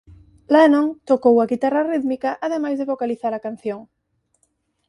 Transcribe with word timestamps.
Lennon 0.53 0.87
tocou 1.09 1.35
a 1.39 1.49
guitarra 1.51 1.87
rítmica 1.91 2.29
ademais 2.45 2.77
de 2.77 2.89
vocalizar 2.91 3.33
a 3.35 3.43
canción. 3.47 3.79